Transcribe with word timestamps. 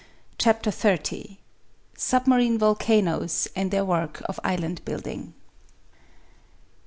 CHAPTER 0.39 0.71
XXX. 0.71 1.37
Submarine 1.95 2.57
Volcanoes 2.57 3.47
and 3.55 3.69
their 3.69 3.85
Work 3.85 4.23
of 4.27 4.39
Island 4.43 4.83
Building. 4.83 5.35